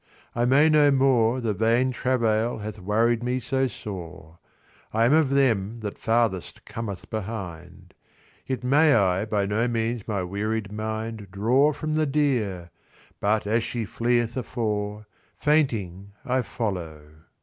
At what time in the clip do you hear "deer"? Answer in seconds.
12.07-12.71